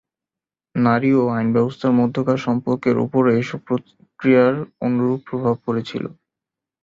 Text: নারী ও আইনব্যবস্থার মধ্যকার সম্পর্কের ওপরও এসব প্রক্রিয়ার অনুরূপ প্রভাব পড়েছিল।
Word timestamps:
নারী 0.75 1.09
ও 1.13 1.31
আইনব্যবস্থার 1.31 1.97
মধ্যকার 1.99 2.39
সম্পর্কের 2.39 2.95
ওপরও 2.97 3.31
এসব 3.33 3.59
প্রক্রিয়ার 3.67 4.53
অনুরূপ 4.85 5.19
প্রভাব 5.29 5.55
পড়েছিল। 5.65 6.03